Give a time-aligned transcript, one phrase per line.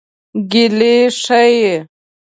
[0.51, 1.69] ګیلې ښيي.